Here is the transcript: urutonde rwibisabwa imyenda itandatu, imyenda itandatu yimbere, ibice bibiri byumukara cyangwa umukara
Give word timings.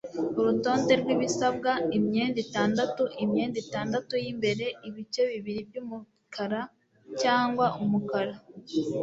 urutonde 0.39 0.91
rwibisabwa 1.01 1.71
imyenda 1.97 2.37
itandatu, 2.45 3.01
imyenda 3.23 3.57
itandatu 3.65 4.13
yimbere, 4.23 4.65
ibice 4.87 5.21
bibiri 5.31 5.61
byumukara 5.69 6.61
cyangwa 7.21 7.65
umukara 7.83 8.33